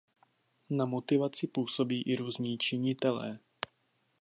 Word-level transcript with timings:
Na 0.69 0.85
motivaci 0.85 1.47
působí 1.47 2.01
i 2.03 2.15
různí 2.15 2.57
činitelé. 2.57 3.39